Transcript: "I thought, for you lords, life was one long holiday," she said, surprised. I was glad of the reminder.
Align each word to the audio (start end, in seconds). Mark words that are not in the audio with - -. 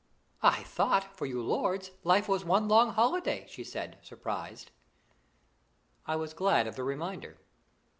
"I 0.41 0.63
thought, 0.63 1.15
for 1.15 1.27
you 1.27 1.43
lords, 1.43 1.91
life 2.03 2.27
was 2.27 2.43
one 2.43 2.67
long 2.67 2.89
holiday," 2.93 3.45
she 3.47 3.63
said, 3.63 3.99
surprised. 4.01 4.71
I 6.07 6.15
was 6.15 6.33
glad 6.33 6.65
of 6.65 6.75
the 6.75 6.83
reminder. 6.83 7.37